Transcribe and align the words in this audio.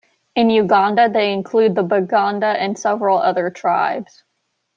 In 0.35 0.49
Uganda, 0.49 1.09
they 1.09 1.31
include 1.31 1.75
the 1.75 1.83
Baganda 1.83 2.47
and 2.47 2.75
several 2.75 3.19
other 3.19 3.51
tribes. 3.51 4.23